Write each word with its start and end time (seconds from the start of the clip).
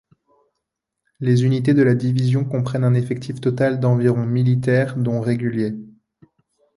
Les 1.19 1.43
unités 1.43 1.75
de 1.75 1.83
la 1.83 1.93
division 1.93 2.43
comprennent 2.43 2.83
un 2.85 2.95
effectif 2.95 3.39
total 3.39 3.79
d'environ 3.79 4.25
militaires 4.25 4.97
dont 4.97 5.21
réguliers. 5.21 5.75